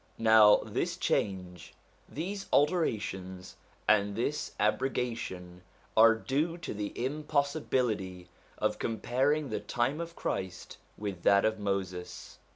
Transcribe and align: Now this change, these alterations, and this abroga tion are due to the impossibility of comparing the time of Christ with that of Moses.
Now 0.17 0.61
this 0.65 0.97
change, 0.97 1.75
these 2.09 2.47
alterations, 2.51 3.55
and 3.87 4.15
this 4.15 4.53
abroga 4.59 5.15
tion 5.15 5.61
are 5.95 6.15
due 6.15 6.57
to 6.57 6.73
the 6.73 6.91
impossibility 7.05 8.27
of 8.57 8.79
comparing 8.79 9.49
the 9.49 9.59
time 9.59 10.01
of 10.01 10.15
Christ 10.15 10.79
with 10.97 11.21
that 11.21 11.45
of 11.45 11.59
Moses. 11.59 12.39